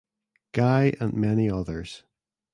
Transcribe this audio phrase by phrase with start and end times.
[0.53, 2.01] Guy and many others.